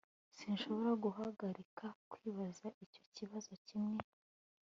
[0.37, 4.01] Sinshobora guhagarika kwibaza icyo kibazo kimwe